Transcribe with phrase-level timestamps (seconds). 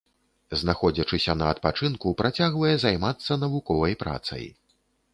[0.61, 4.45] Знаходзячыся на адпачынку, працягвае займацца навуковай працай.